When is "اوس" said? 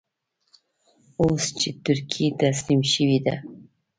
1.21-1.43